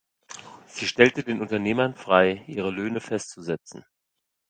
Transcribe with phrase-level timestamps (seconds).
[0.65, 3.85] Sie stellte den Unternehmern frei, ihre Löhne festzusetzen.